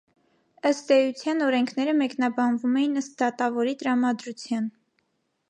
Ըստ 0.69 0.93
էության 0.95 1.43
օրենքները 1.47 1.93
մեկնաբանվում 1.99 2.81
էին 2.81 3.03
ըստ 3.03 3.15
դատավորի 3.25 3.77
տրամադրության։ 3.85 4.69